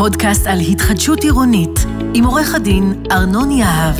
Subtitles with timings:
[0.00, 3.94] פודקאסט על התחדשות עירונית, עם עורך הדין ארנון יהב.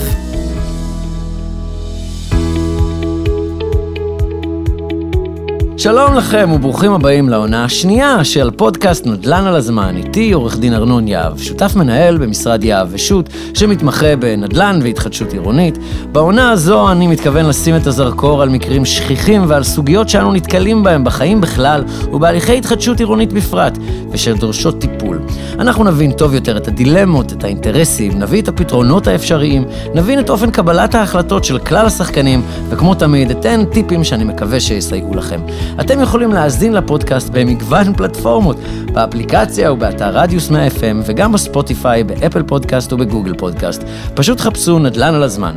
[5.77, 9.97] שלום לכם וברוכים הבאים לעונה השנייה של פודקאסט נדל"ן על הזמן.
[9.97, 15.79] איתי עורך דין ארנון יהב, שותף מנהל במשרד יהב ושות' שמתמחה בנדל"ן והתחדשות עירונית.
[16.13, 21.05] בעונה הזו אני מתכוון לשים את הזרקור על מקרים שכיחים ועל סוגיות שאנו נתקלים בהם
[21.05, 23.79] בחיים בכלל ובהליכי התחדשות עירונית בפרט,
[24.13, 25.19] ושדורשות טיפול.
[25.61, 30.51] אנחנו נבין טוב יותר את הדילמות, את האינטרסים, נביא את הפתרונות האפשריים, נבין את אופן
[30.51, 35.41] קבלת ההחלטות של כלל השחקנים, וכמו תמיד אתן טיפים שאני מקווה שיסייעו לכם.
[35.81, 38.57] אתם יכולים להאזין לפודקאסט במגוון פלטפורמות,
[38.93, 43.83] באפליקציה ובאתר רדיוס 100 FM וגם בספוטיפיי, באפל פודקאסט ובגוגל פודקאסט.
[44.15, 45.55] פשוט חפשו נדל"ן על הזמן.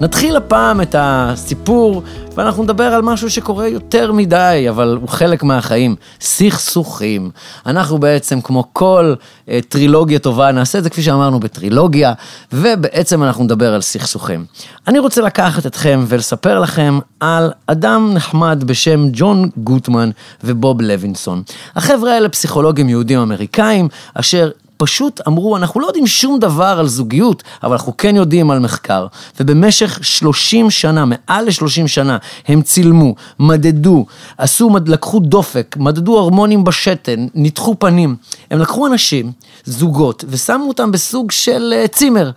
[0.00, 2.02] נתחיל הפעם את הסיפור,
[2.34, 7.30] ואנחנו נדבר על משהו שקורה יותר מדי, אבל הוא חלק מהחיים, סכסוכים.
[7.66, 9.14] אנחנו בעצם, כמו כל
[9.48, 12.12] אה, טרילוגיה טובה, נעשה את זה כפי שאמרנו בטרילוגיה,
[12.52, 14.44] ובעצם אנחנו נדבר על סכסוכים.
[14.88, 20.10] אני רוצה לקחת אתכם ולספר לכם על אדם נחמד בשם ג'ון גוטמן
[20.44, 21.42] ובוב לוינסון.
[21.76, 27.42] החבר'ה האלה פסיכולוגים יהודים אמריקאים, אשר פשוט אמרו, אנחנו לא יודעים שום דבר על זוגיות,
[27.62, 29.06] אבל אנחנו כן יודעים על מחקר.
[29.40, 34.06] ובמשך 30 שנה, מעל ל-30 שנה, הם צילמו, מדדו,
[34.38, 38.16] עשו, לקחו דופק, מדדו הרמונים בשתן, ניתחו פנים.
[38.50, 39.32] הם לקחו אנשים,
[39.64, 42.30] זוגות, ושמו אותם בסוג של uh, צימר.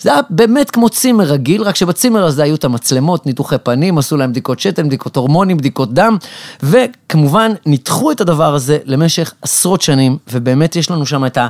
[0.00, 4.16] זה היה באמת כמו צימר רגיל, רק שבצימר הזה היו את המצלמות, ניתוחי פנים, עשו
[4.16, 6.16] להם בדיקות שתן, בדיקות הורמונים, בדיקות דם,
[6.62, 11.48] וכמובן ניתחו את הדבר הזה למשך עשרות שנים, ובאמת יש לנו שם את ה...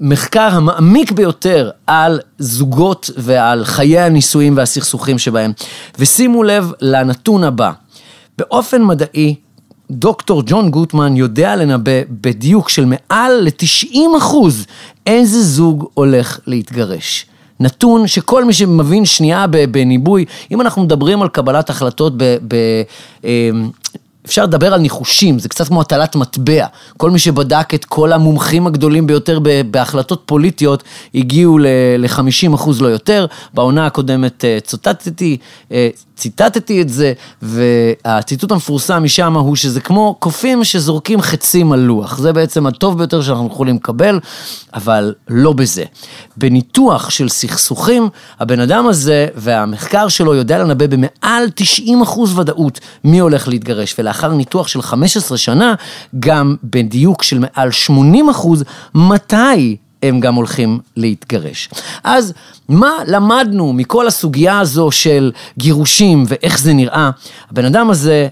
[0.00, 5.52] המחקר המעמיק ביותר על זוגות ועל חיי הנישואים והסכסוכים שבהם.
[5.98, 7.70] ושימו לב לנתון הבא,
[8.38, 9.34] באופן מדעי,
[9.90, 14.66] דוקטור ג'ון גוטמן יודע לנבא בדיוק של מעל ל-90 אחוז
[15.06, 17.26] איזה זוג הולך להתגרש.
[17.60, 22.36] נתון שכל מי שמבין שנייה בניבוי, אם אנחנו מדברים על קבלת החלטות ב...
[22.48, 22.54] ב
[23.24, 23.70] אמ,
[24.26, 26.66] אפשר לדבר על ניחושים, זה קצת כמו הטלת מטבע.
[26.96, 29.38] כל מי שבדק את כל המומחים הגדולים ביותר
[29.70, 30.82] בהחלטות פוליטיות,
[31.14, 33.26] הגיעו ל-50 אחוז לא יותר.
[33.54, 35.36] בעונה הקודמת אה, צוטטתי,
[35.72, 42.18] אה, ציטטתי את זה, והציטוט המפורסם משם הוא שזה כמו קופים שזורקים חצים על לוח.
[42.18, 44.20] זה בעצם הטוב ביותר שאנחנו יכולים לקבל,
[44.74, 45.84] אבל לא בזה.
[46.36, 48.08] בניתוח של סכסוכים,
[48.40, 54.32] הבן אדם הזה והמחקר שלו יודע לנבא במעל 90 אחוז ודאות מי הולך להתגרש, ולאחר
[54.34, 55.74] ניתוח של 15 שנה,
[56.18, 58.64] גם בדיוק של מעל 80 אחוז,
[58.94, 61.68] מתי הם גם הולכים להתגרש.
[62.04, 62.32] אז
[62.68, 67.10] מה למדנו מכל הסוגיה הזו של גירושים ואיך זה נראה?
[67.50, 68.28] הבן אדם הזה,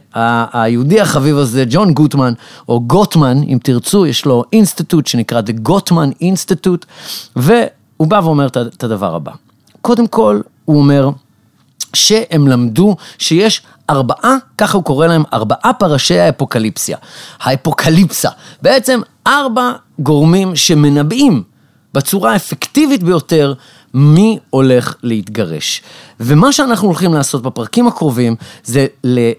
[0.52, 2.32] היהודי החביב הזה, ג'ון גוטמן,
[2.68, 6.86] או גוטמן, אם תרצו, יש לו אינסטיטוט שנקרא The Gottman Institute,
[7.36, 9.32] והוא בא ואומר את הדבר הבא.
[9.80, 11.10] קודם כל, הוא אומר,
[11.94, 16.96] שהם למדו שיש ארבעה, ככה הוא קורא להם, ארבעה פרשי האפוקליפסיה.
[17.40, 18.28] האפוקליפסה.
[18.62, 21.42] בעצם ארבע גורמים שמנבאים
[21.94, 23.54] בצורה האפקטיבית ביותר
[23.94, 25.82] מי הולך להתגרש.
[26.20, 29.30] ומה שאנחנו הולכים לעשות בפרקים הקרובים זה ל...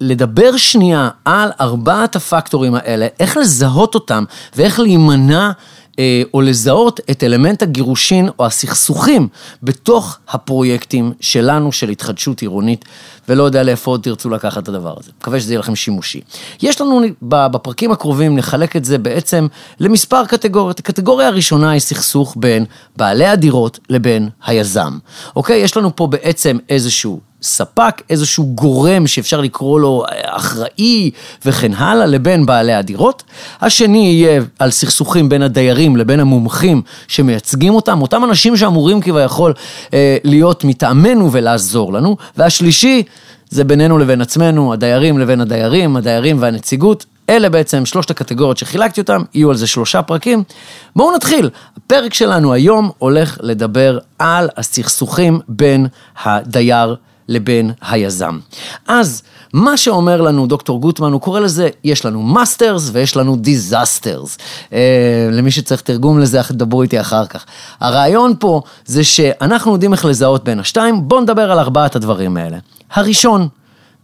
[0.00, 4.24] לדבר שנייה על ארבעת הפקטורים האלה, איך לזהות אותם
[4.56, 5.50] ואיך להימנע
[6.34, 9.28] או לזהות את אלמנט הגירושין או הסכסוכים
[9.62, 12.84] בתוך הפרויקטים שלנו של התחדשות עירונית,
[13.28, 15.10] ולא יודע לאיפה עוד תרצו לקחת את הדבר הזה.
[15.20, 16.20] מקווה שזה יהיה לכם שימושי.
[16.62, 19.46] יש לנו בפרקים הקרובים, נחלק את זה בעצם
[19.80, 20.78] למספר קטגוריות.
[20.78, 22.64] הקטגוריה הראשונה היא סכסוך בין
[22.96, 24.98] בעלי הדירות לבין היזם.
[25.36, 25.60] אוקיי?
[25.60, 31.10] יש לנו פה בעצם איזשהו ספק, איזשהו גורם שאפשר לקרוא לו אה, אחראי
[31.44, 33.22] וכן הלאה, לבין בעלי הדירות.
[33.60, 39.54] השני יהיה על סכסוכים בין הדיירים לבין המומחים שמייצגים אותם, אותם אנשים שאמורים כביכול
[39.94, 42.16] אה, להיות מטעמנו ולעזור לנו.
[42.36, 43.02] והשלישי,
[43.50, 47.06] זה בינינו לבין עצמנו, הדיירים לבין הדיירים, הדיירים והנציגות.
[47.28, 50.42] אלה בעצם שלושת הקטגוריות שחילקתי אותם, יהיו על זה שלושה פרקים.
[50.96, 51.50] בואו נתחיל.
[51.76, 55.86] הפרק שלנו היום הולך לדבר על הסכסוכים בין
[56.24, 56.96] הדייר
[57.28, 58.38] לבין היזם.
[58.88, 59.22] אז
[59.52, 64.38] מה שאומר לנו דוקטור גוטמן, הוא קורא לזה, יש לנו masters ויש לנו disasters.
[64.72, 67.44] אה, למי שצריך תרגום לזה, דברו איתי אחר כך.
[67.80, 72.58] הרעיון פה זה שאנחנו יודעים איך לזהות בין השתיים, בואו נדבר על ארבעת הדברים האלה.
[72.92, 73.48] הראשון,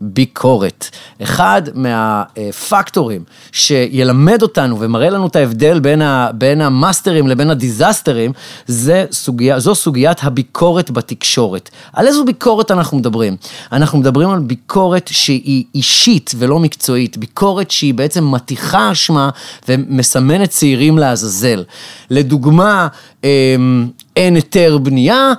[0.04, 0.86] ביקורת.
[1.22, 8.32] אחד מהפקטורים שילמד אותנו ומראה לנו את ההבדל בין, ה, בין המאסטרים לבין הדיזסטרים,
[8.66, 11.70] זה סוגיה, זו סוגיית הביקורת בתקשורת.
[11.92, 13.36] על איזו ביקורת אנחנו מדברים?
[13.72, 19.30] אנחנו מדברים על ביקורת שהיא אישית ולא מקצועית, ביקורת שהיא בעצם מתיחה אשמה
[19.68, 21.64] ומסמנת צעירים לעזאזל.
[22.10, 22.88] לדוגמה,
[23.24, 25.32] אמ, אין היתר בנייה,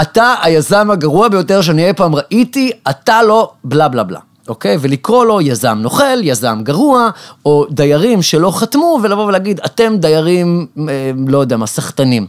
[0.00, 4.20] אתה היזם הגרוע ביותר שאני אי פעם ראיתי, אתה לא בלה בלה בלה.
[4.48, 4.76] אוקיי?
[4.80, 7.10] ולקרוא לו יזם נוכל, יזם גרוע,
[7.44, 12.26] או דיירים שלא חתמו, ולבוא ולהגיד, אתם דיירים, אה, לא יודע מה, סחטנים.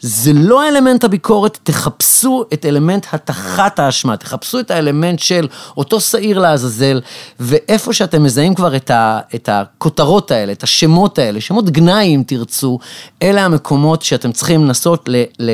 [0.00, 6.38] זה לא אלמנט הביקורת, תחפשו את אלמנט הטחת האשמה, תחפשו את האלמנט של אותו שעיר
[6.38, 7.00] לעזאזל,
[7.40, 12.22] ואיפה שאתם מזהים כבר את, ה, את הכותרות האלה, את השמות האלה, שמות גנאי אם
[12.26, 12.78] תרצו,
[13.22, 15.50] אלה המקומות שאתם צריכים לנסות ל, ל,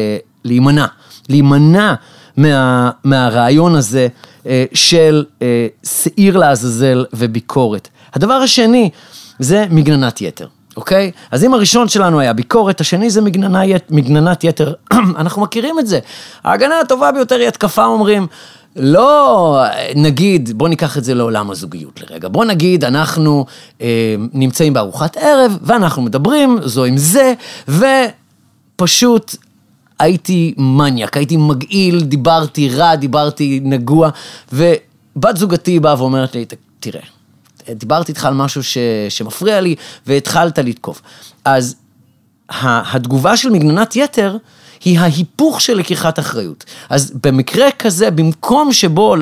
[1.29, 1.95] להימנע.
[2.39, 4.09] מה, מהרעיון הזה
[4.47, 7.89] אה, של אה, שעיר לעזאזל וביקורת.
[8.15, 8.91] הדבר השני
[9.39, 10.47] זה מגננת יתר.
[10.77, 11.11] אוקיי?
[11.31, 14.73] אז אם הראשון שלנו היה ביקורת, השני זה מגננה, מגננת יתר,
[15.21, 15.99] אנחנו מכירים את זה.
[16.45, 18.27] ההגנה הטובה ביותר היא התקפה, אומרים.
[18.77, 19.65] לא,
[19.97, 22.29] נגיד, בוא ניקח את זה לעולם הזוגיות לרגע.
[22.29, 23.47] בוא נגיד, אנחנו
[23.81, 27.35] אה, נמצאים בארוחת ערב, ואנחנו מדברים זו עם זה,
[27.69, 29.37] ופשוט
[29.99, 34.11] הייתי מניאק, הייתי מגעיל, דיברתי רע, דיברתי נגוע,
[34.53, 36.45] ובת זוגתי באה ואומרת לי,
[36.81, 37.03] תראה,
[37.71, 38.79] דיברתי איתך על משהו ש,
[39.09, 39.75] שמפריע לי,
[40.07, 41.03] והתחלת לתקוף.
[41.45, 41.77] אז
[42.61, 44.37] התגובה של מגננת יתר,
[44.85, 46.65] היא ההיפוך של לקיחת אחריות.
[46.89, 49.17] אז במקרה כזה, במקום שבו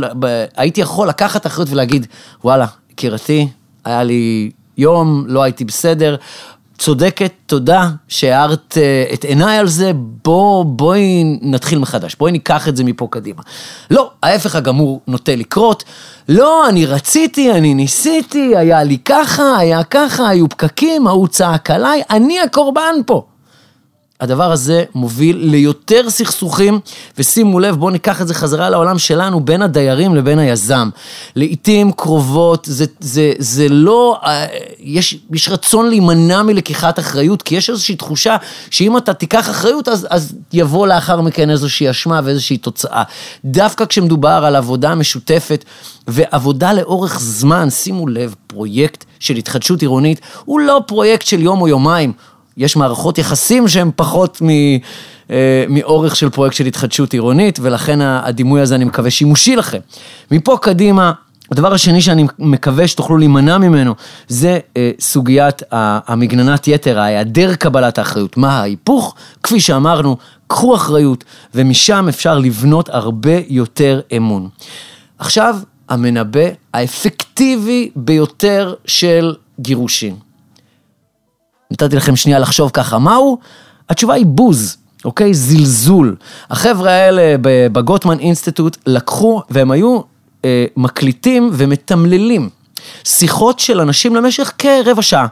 [0.57, 2.07] הייתי יכול לקחת אחריות ולהגיד,
[2.45, 3.49] וואלה, יקירתי,
[3.85, 6.17] היה לי יום, לא הייתי בסדר,
[6.79, 9.93] צודקת, תודה שהארת אה, את עיניי על זה,
[10.25, 13.43] בוא, בואי נתחיל מחדש, בואי ניקח את זה מפה קדימה.
[13.91, 15.85] לא, ההפך הגמור נוטה לקרות,
[16.29, 22.03] לא, אני רציתי, אני ניסיתי, היה לי ככה, היה ככה, היו פקקים, ההוא צעק עליי,
[22.11, 23.27] אני הקורבן פה.
[24.21, 26.81] הדבר הזה מוביל ליותר סכסוכים,
[27.19, 30.91] ושימו לב, בואו ניקח את זה חזרה לעולם שלנו, בין הדיירים לבין היזם.
[31.37, 34.47] לעיתים קרובות, זה, זה, זה לא, אה,
[34.79, 38.37] יש, יש רצון להימנע מלקיחת אחריות, כי יש איזושהי תחושה
[38.71, 43.03] שאם אתה תיקח אחריות, אז, אז יבוא לאחר מכן איזושהי אשמה ואיזושהי תוצאה.
[43.45, 45.65] דווקא כשמדובר על עבודה משותפת
[46.09, 51.69] ועבודה לאורך זמן, שימו לב, פרויקט של התחדשות עירונית הוא לא פרויקט של יום או
[51.69, 52.13] יומיים.
[52.57, 54.49] יש מערכות יחסים שהן פחות מ,
[55.31, 59.79] אה, מאורך של פרויקט של התחדשות עירונית, ולכן הדימוי הזה אני מקווה שימושי לכם.
[60.31, 61.13] מפה קדימה,
[61.53, 63.95] הדבר השני שאני מקווה שתוכלו להימנע ממנו,
[64.29, 68.37] זה אה, סוגיית המגננת יתר, ההיעדר קבלת האחריות.
[68.37, 69.15] מה ההיפוך?
[69.43, 70.17] כפי שאמרנו,
[70.47, 71.25] קחו אחריות,
[71.55, 74.49] ומשם אפשר לבנות הרבה יותר אמון.
[75.19, 75.57] עכשיו,
[75.89, 80.26] המנבא האפקטיבי ביותר של גירושין.
[81.71, 83.39] נתתי לכם שנייה לחשוב ככה, מהו?
[83.89, 85.35] התשובה היא בוז, אוקיי?
[85.35, 86.17] זלזול.
[86.51, 87.37] החבר'ה האלה
[87.73, 90.01] בגוטמן אינסטיטוט לקחו, והם היו
[90.45, 92.49] אה, מקליטים ומתמללים
[93.05, 95.27] שיחות של אנשים למשך כרבע שעה.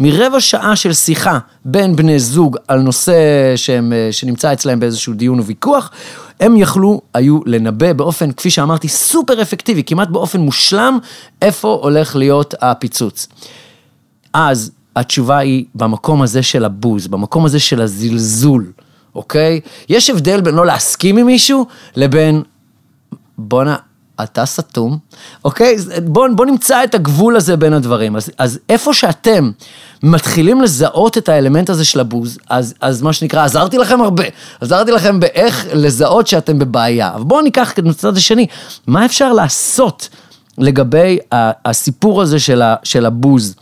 [0.00, 3.12] מרבע שעה של שיחה בין בני זוג על נושא
[3.56, 5.90] שהם, אה, שנמצא אצלם באיזשהו דיון וויכוח,
[6.40, 10.98] הם יכלו, היו לנבא באופן, כפי שאמרתי, סופר אפקטיבי, כמעט באופן מושלם,
[11.42, 13.28] איפה הולך להיות הפיצוץ.
[14.32, 18.72] אז התשובה היא במקום הזה של הבוז, במקום הזה של הזלזול,
[19.14, 19.60] אוקיי?
[19.88, 21.66] יש הבדל בין לא להסכים עם מישהו
[21.96, 22.42] לבין
[23.38, 23.76] בואנה,
[24.22, 24.98] אתה סתום,
[25.44, 25.76] אוקיי?
[26.04, 28.16] בוא, בוא נמצא את הגבול הזה בין הדברים.
[28.16, 29.50] אז, אז איפה שאתם
[30.02, 34.24] מתחילים לזהות את האלמנט הזה של הבוז, אז, אז מה שנקרא, עזרתי לכם הרבה.
[34.60, 37.14] עזרתי לכם באיך לזהות שאתם בבעיה.
[37.14, 38.46] אבל בואו ניקח את הצד השני,
[38.86, 40.08] מה אפשר לעשות
[40.58, 41.18] לגבי
[41.64, 43.54] הסיפור הזה של, ה, של הבוז?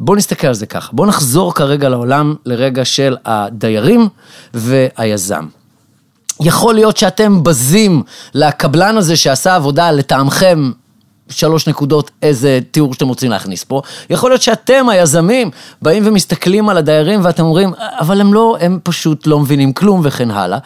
[0.00, 4.08] בואו נסתכל על זה ככה, בואו נחזור כרגע לעולם לרגע של הדיירים
[4.54, 5.46] והיזם.
[6.40, 8.02] יכול להיות שאתם בזים
[8.34, 10.70] לקבלן הזה שעשה עבודה לטעמכם
[11.28, 13.82] שלוש נקודות, איזה תיאור שאתם רוצים להכניס פה.
[14.10, 15.50] יכול להיות שאתם, היזמים,
[15.82, 20.30] באים ומסתכלים על הדיירים ואתם אומרים, אבל הם לא, הם פשוט לא מבינים כלום וכן
[20.30, 20.58] הלאה.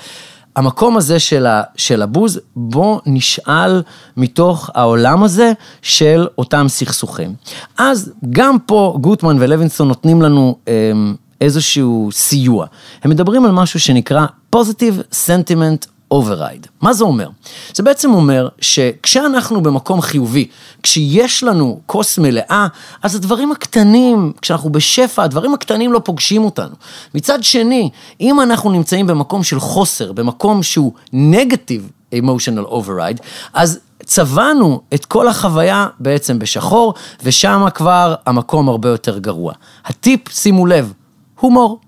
[0.60, 3.82] המקום הזה של, ה, של הבוז, בוא נשאל
[4.16, 5.52] מתוך העולם הזה
[5.82, 7.34] של אותם סכסוכים.
[7.78, 12.66] אז גם פה גוטמן ולוינסון נותנים לנו אמ, איזשהו סיוע.
[13.02, 14.26] הם מדברים על משהו שנקרא
[14.56, 16.66] Positive Sentiment override.
[16.80, 17.28] מה זה אומר?
[17.74, 20.48] זה בעצם אומר שכשאנחנו במקום חיובי,
[20.82, 22.66] כשיש לנו כוס מלאה,
[23.02, 26.74] אז הדברים הקטנים, כשאנחנו בשפע, הדברים הקטנים לא פוגשים אותנו.
[27.14, 27.90] מצד שני,
[28.20, 33.22] אם אנחנו נמצאים במקום של חוסר, במקום שהוא negative emotional override,
[33.54, 39.52] אז צבענו את כל החוויה בעצם בשחור, ושם כבר המקום הרבה יותר גרוע.
[39.84, 40.92] הטיפ, שימו לב,
[41.40, 41.80] הומור,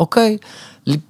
[0.00, 0.36] אוקיי?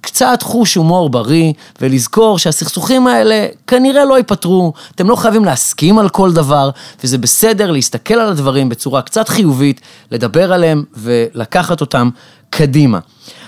[0.01, 6.09] קצת חוש הומור בריא, ולזכור שהסכסוכים האלה כנראה לא ייפתרו, אתם לא חייבים להסכים על
[6.09, 6.69] כל דבר,
[7.03, 12.09] וזה בסדר להסתכל על הדברים בצורה קצת חיובית, לדבר עליהם ולקחת אותם
[12.49, 12.99] קדימה.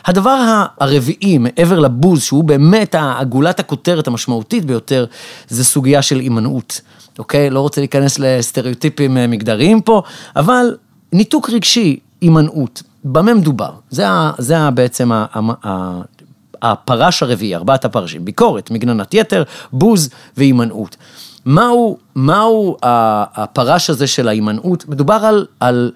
[0.06, 5.06] הדבר הרביעי, מעבר לבוז, שהוא באמת הגולת הכותרת המשמעותית ביותר,
[5.48, 6.82] זה סוגיה של הימנעות,
[7.20, 7.50] אוקיי?
[7.50, 10.02] לא רוצה להיכנס לסטריאוטיפים אה, מגדריים פה,
[10.36, 10.76] אבל
[11.14, 12.84] ניתוק רגשי, הימנעות.
[13.04, 13.72] במה מדובר?
[13.90, 14.06] זה,
[14.38, 15.12] זה בעצם
[16.62, 20.98] הפרש הרביעי, ארבעת הפרשים, ביקורת, מגננת יתר, בוז והימנעות.
[21.46, 24.90] מהו, מהו הפרש הזה של ההימנעות?
[24.90, 25.92] מדובר על, על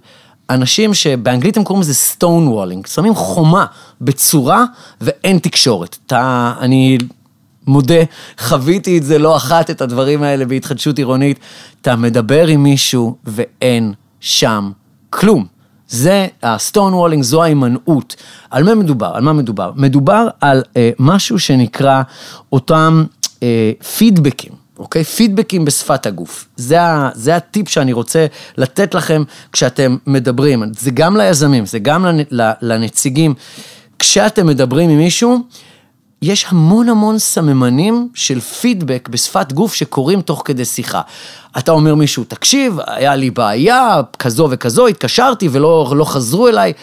[0.50, 3.66] אנשים שבאנגלית הם קוראים לזה stone walling, שמים חומה
[4.02, 4.66] בצורה
[5.02, 5.98] ואין תקשורת.
[6.06, 6.98] אתה, אני
[7.68, 8.04] מודה,
[8.40, 11.40] חוויתי את זה לא אחת, את הדברים האלה בהתחדשות עירונית.
[11.82, 14.72] אתה מדבר עם מישהו ואין שם
[15.10, 15.53] כלום.
[15.94, 18.16] זה הסטון וולינג, זו ההימנעות.
[18.50, 19.12] על מה מדובר?
[19.16, 19.72] על מה מדובר?
[19.76, 22.02] מדובר על אה, משהו שנקרא
[22.52, 23.04] אותם
[23.44, 24.52] אה, פידבקים.
[24.80, 25.04] אוקיי?
[25.04, 26.48] פידבקים בשפת הגוף.
[26.56, 28.26] זה, ה, זה הטיפ שאני רוצה
[28.58, 30.64] לתת לכם כשאתם מדברים.
[30.80, 32.06] זה גם ליזמים, זה גם
[32.62, 33.34] לנציגים.
[34.00, 35.40] כשאתם מדברים עם מישהו,
[36.24, 41.02] יש המון המון סממנים של פידבק בשפת גוף שקורים תוך כדי שיחה.
[41.58, 46.74] אתה אומר מישהו, תקשיב, היה לי בעיה, כזו וכזו, התקשרתי ולא לא חזרו אליי.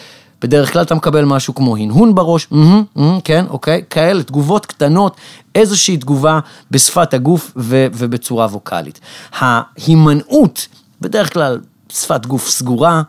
[0.41, 5.15] בדרך כלל אתה מקבל משהו כמו הנהון בראש, mm-hmm, mm-hmm, כן, אוקיי, כאלה, תגובות קטנות,
[5.55, 6.39] איזושהי תגובה
[6.71, 8.99] בשפת הגוף ו- ובצורה ווקאלית.
[9.39, 10.67] ההימנעות,
[11.01, 13.01] בדרך כלל שפת גוף סגורה,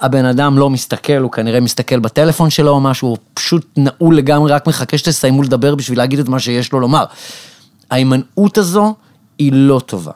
[0.00, 4.52] הבן אדם לא מסתכל, הוא כנראה מסתכל בטלפון שלו או משהו, הוא פשוט נעול לגמרי,
[4.52, 7.04] רק מחכה שתסיימו לדבר בשביל להגיד את מה שיש לו לומר.
[7.90, 8.94] ההימנעות הזו
[9.38, 10.12] היא לא טובה.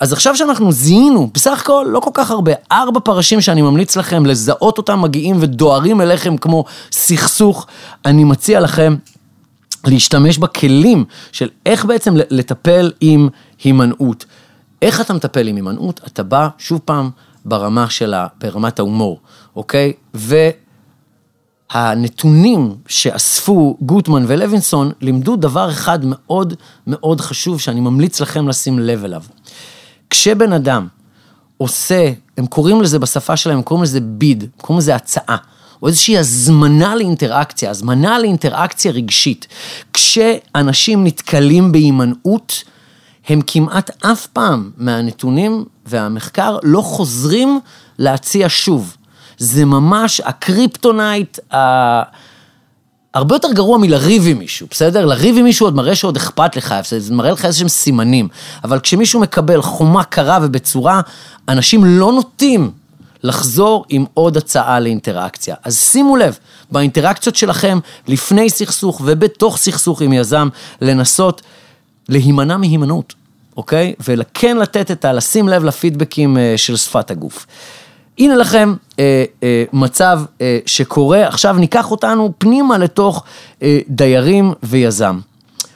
[0.00, 4.26] אז עכשיו שאנחנו זיהינו, בסך הכל לא כל כך הרבה, ארבע פרשים שאני ממליץ לכם
[4.26, 7.66] לזהות אותם מגיעים ודוהרים אליכם כמו סכסוך,
[8.04, 8.96] אני מציע לכם
[9.86, 13.28] להשתמש בכלים של איך בעצם לטפל עם
[13.64, 14.24] הימנעות.
[14.82, 16.00] איך אתה מטפל עם הימנעות?
[16.06, 17.10] אתה בא, שוב פעם,
[17.46, 19.20] ברמה שלה, ברמת ההומור,
[19.56, 19.92] אוקיי?
[21.74, 26.54] והנתונים שאספו גוטמן ולוינסון לימדו דבר אחד מאוד
[26.86, 29.22] מאוד חשוב שאני ממליץ לכם לשים לב אליו.
[30.10, 30.86] כשבן אדם
[31.56, 35.36] עושה, הם קוראים לזה בשפה שלהם, הם קוראים לזה ביד, הם קוראים לזה הצעה.
[35.82, 39.46] או איזושהי הזמנה לאינטראקציה, הזמנה לאינטראקציה רגשית.
[39.92, 42.64] כשאנשים נתקלים בהימנעות,
[43.28, 47.60] הם כמעט אף פעם מהנתונים והמחקר לא חוזרים
[47.98, 48.96] להציע שוב.
[49.38, 52.02] זה ממש הקריפטונייט, ה...
[53.14, 55.06] הרבה יותר גרוע מלריב עם מישהו, בסדר?
[55.06, 58.28] לריב עם מישהו עוד מראה שעוד אכפת לך, זה מראה לך איזה שהם סימנים.
[58.64, 61.00] אבל כשמישהו מקבל חומה קרה ובצורה,
[61.48, 62.70] אנשים לא נוטים
[63.22, 65.54] לחזור עם עוד הצעה לאינטראקציה.
[65.64, 66.38] אז שימו לב,
[66.70, 67.78] באינטראקציות שלכם,
[68.08, 70.48] לפני סכסוך ובתוך סכסוך עם יזם,
[70.80, 71.42] לנסות
[72.08, 73.14] להימנע מהימנעות,
[73.56, 73.94] אוקיי?
[74.08, 75.12] וכן לתת את ה...
[75.12, 77.46] לשים לב לפידבקים אה, של שפת הגוף.
[78.18, 83.24] הנה לכם אה, אה, מצב אה, שקורה, עכשיו ניקח אותנו פנימה לתוך
[83.62, 85.18] אה, דיירים ויזם.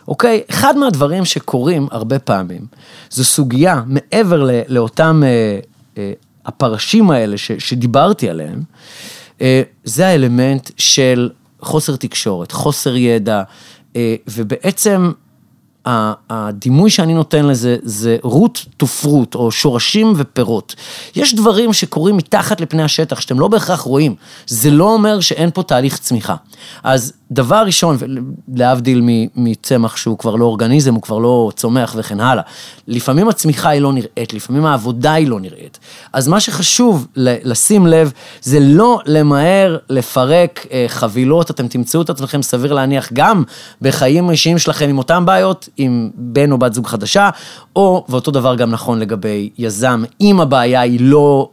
[0.08, 0.42] אוקיי?
[0.50, 2.66] אחד מהדברים שקורים הרבה פעמים,
[3.10, 5.58] זו סוגיה מעבר ל, לאותם אה,
[5.98, 6.12] אה,
[6.46, 8.62] הפרשים האלה ש, שדיברתי עליהם,
[9.40, 13.42] אה, זה האלמנט של חוסר תקשורת, חוסר ידע,
[13.96, 15.12] אה, ובעצם
[15.86, 20.74] הדימוי שאני נותן לזה זה רות תופרות, או שורשים ופירות.
[21.16, 24.14] יש דברים שקורים מתחת לפני השטח, שאתם לא בהכרח רואים.
[24.46, 26.36] זה לא אומר שאין פה תהליך צמיחה.
[26.82, 27.96] אז דבר ראשון,
[28.54, 29.02] להבדיל
[29.36, 32.42] מצמח שהוא כבר לא אורגניזם, הוא כבר לא צומח וכן הלאה,
[32.88, 35.78] לפעמים הצמיחה היא לא נראית, לפעמים העבודה היא לא נראית.
[36.12, 42.42] אז מה שחשוב לשים לב, זה לא למהר לפרק אה, חבילות, אתם תמצאו את עצמכם
[42.42, 43.42] סביר להניח גם
[43.82, 47.30] בחיים אישיים שלכם עם אותן בעיות, עם בן או בת זוג חדשה,
[47.76, 51.48] או, ואותו דבר גם נכון לגבי יזם, אם הבעיה היא לא...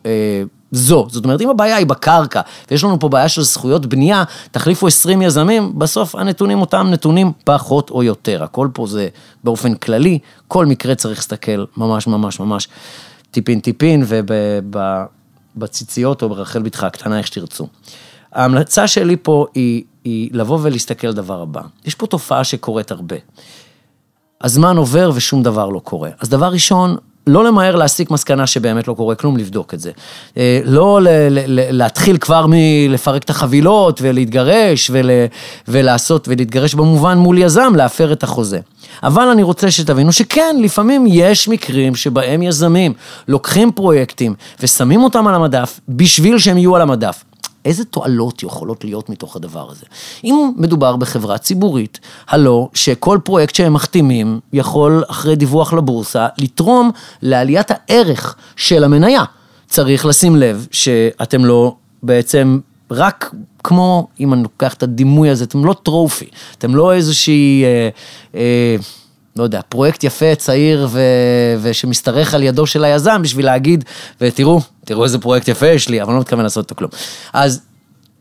[0.71, 1.07] זו.
[1.09, 5.21] זאת אומרת, אם הבעיה היא בקרקע, ויש לנו פה בעיה של זכויות בנייה, תחליפו 20
[5.21, 8.43] יזמים, בסוף הנתונים אותם נתונים פחות או יותר.
[8.43, 9.07] הכל פה זה
[9.43, 12.67] באופן כללי, כל מקרה צריך להסתכל ממש ממש ממש
[13.31, 14.05] טיפין טיפין,
[15.55, 17.67] ובציציות או ברחל בתך הקטנה, איך שתרצו.
[18.33, 21.61] ההמלצה שלי פה היא, היא לבוא ולהסתכל על דבר הבא.
[21.85, 23.15] יש פה תופעה שקורית הרבה.
[24.41, 26.09] הזמן עובר ושום דבר לא קורה.
[26.19, 29.91] אז דבר ראשון, לא למהר להסיק מסקנה שבאמת לא קורה כלום, לבדוק את זה.
[30.37, 35.09] אה, לא ל- ל- להתחיל כבר מלפרק את החבילות ולהתגרש ול-
[35.67, 38.59] ולעשות, ולהתגרש במובן מול יזם, להפר את החוזה.
[39.03, 42.93] אבל אני רוצה שתבינו שכן, לפעמים יש מקרים שבהם יזמים
[43.27, 47.23] לוקחים פרויקטים ושמים אותם על המדף בשביל שהם יהיו על המדף.
[47.67, 49.85] איזה תועלות יכולות להיות מתוך הדבר הזה?
[50.23, 57.71] אם מדובר בחברה ציבורית, הלא שכל פרויקט שהם מחתימים יכול, אחרי דיווח לבורסה, לתרום לעליית
[57.71, 59.23] הערך של המניה.
[59.67, 62.59] צריך לשים לב שאתם לא בעצם
[62.91, 63.33] רק
[63.63, 67.63] כמו, אם אני לוקח את הדימוי הזה, אתם לא טרופי, אתם לא איזושהי...
[67.63, 67.89] אה,
[68.35, 68.75] אה,
[69.37, 71.01] לא יודע, פרויקט יפה, צעיר ו...
[71.61, 73.83] ושמשתרך על ידו של היזם בשביל להגיד,
[74.21, 76.91] ותראו, תראו איזה פרויקט יפה יש לי, אבל לא מתכוון לעשות איתו כלום.
[77.33, 77.61] אז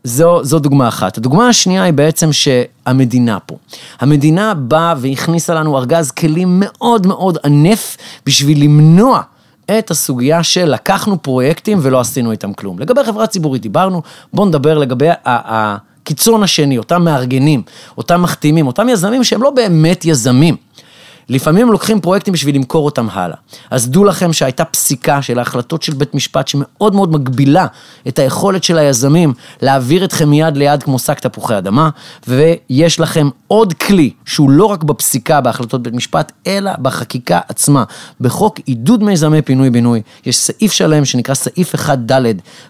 [0.03, 1.17] זו, זו דוגמה אחת.
[1.17, 3.55] הדוגמה השנייה היא בעצם שהמדינה פה.
[3.99, 9.21] המדינה באה והכניסה לנו ארגז כלים מאוד מאוד ענף בשביל למנוע
[9.77, 12.79] את הסוגיה של לקחנו פרויקטים ולא עשינו איתם כלום.
[12.79, 14.01] לגבי חברה ציבורית דיברנו,
[14.33, 17.61] בואו נדבר לגבי הקיצון השני, אותם מארגנים,
[17.97, 20.55] אותם מחתימים, אותם יזמים שהם לא באמת יזמים.
[21.29, 23.37] לפעמים לוקחים פרויקטים בשביל למכור אותם הלאה.
[23.71, 27.65] אז דעו לכם שהייתה פסיקה של ההחלטות של בית משפט שמאוד מאוד מגבילה
[28.07, 31.89] את היכולת של היזמים להעביר אתכם מיד ליד כמו שק תפוחי אדמה,
[32.27, 37.83] ויש לכם עוד כלי שהוא לא רק בפסיקה בהחלטות בית משפט, אלא בחקיקה עצמה.
[38.21, 42.11] בחוק עידוד מיזמי פינוי-בינוי, יש סעיף שלם שנקרא סעיף 1ד,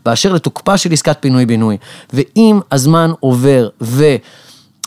[0.06, 1.78] באשר לתוקפה של עסקת פינוי-בינוי,
[2.14, 4.16] ואם הזמן עובר ו...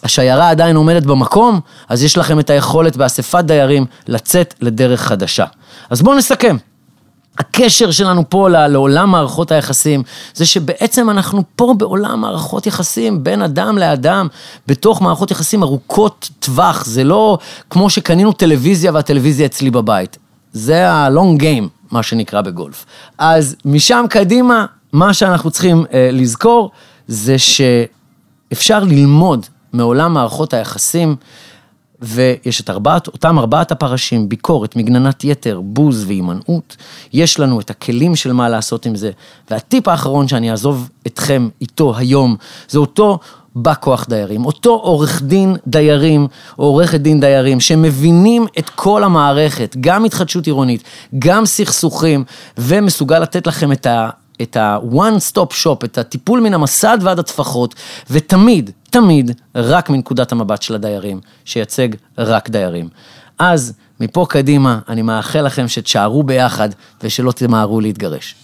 [0.02, 5.44] השיירה עדיין עומדת במקום, אז יש לכם את היכולת באספת דיירים לצאת לדרך חדשה.
[5.90, 6.56] אז בואו נסכם.
[7.38, 10.02] הקשר שלנו פה לעולם מערכות היחסים,
[10.34, 14.28] זה שבעצם אנחנו פה בעולם מערכות יחסים בין אדם לאדם,
[14.66, 17.38] בתוך מערכות יחסים ארוכות טווח, זה לא
[17.70, 20.18] כמו שקנינו טלוויזיה והטלוויזיה אצלי בבית.
[20.52, 22.86] זה ה-long game, מה שנקרא בגולף.
[23.18, 26.70] אז משם קדימה, מה שאנחנו צריכים אה, לזכור,
[27.08, 31.16] זה שאפשר ללמוד מעולם מערכות היחסים,
[32.02, 36.76] ויש את ארבעת, אותם ארבעת הפרשים, ביקורת, מגננת יתר, בוז והימנעות.
[37.12, 39.10] יש לנו את הכלים של מה לעשות עם זה.
[39.50, 42.36] והטיפ האחרון שאני אעזוב אתכם איתו היום,
[42.68, 43.18] זה אותו
[43.54, 46.28] בא כוח דיירים, אותו עורך דין דיירים,
[46.58, 50.82] או עורכת דין דיירים, שמבינים את כל המערכת, גם התחדשות עירונית,
[51.18, 52.24] גם סכסוכים,
[52.58, 54.10] ומסוגל לתת לכם את ה...
[54.42, 57.74] את ה-one stop shop, את הטיפול מן המסד ועד הטפחות,
[58.10, 62.88] ותמיד, תמיד, רק מנקודת המבט של הדיירים, שייצג רק דיירים.
[63.38, 66.68] אז, מפה קדימה, אני מאחל לכם שתשארו ביחד
[67.02, 68.34] ושלא תמהרו להתגרש.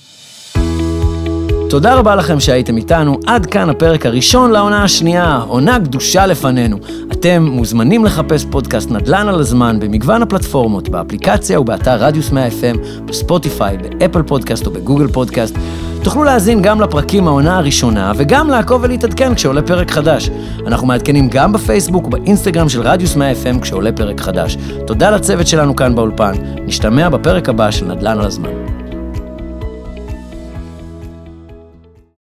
[1.71, 6.77] תודה רבה לכם שהייתם איתנו, עד כאן הפרק הראשון לעונה השנייה, עונה קדושה לפנינו.
[7.13, 13.77] אתם מוזמנים לחפש פודקאסט נדל"ן על הזמן במגוון הפלטפורמות, באפליקציה ובאתר רדיוס 100 FM, בספוטיפיי,
[13.77, 15.57] באפל פודקאסט או בגוגל פודקאסט.
[16.03, 20.31] תוכלו להאזין גם לפרקים מהעונה הראשונה, וגם לעקוב ולהתעדכן כשעולה פרק חדש.
[20.67, 24.57] אנחנו מעדכנים גם בפייסבוק ובאינסטגרם של רדיוס 100 FM כשעולה פרק חדש.
[24.87, 26.33] תודה לצוות שלנו כאן באולפן,
[26.67, 28.66] נשתמע בפרק הבא של נדל"ן על הזמן.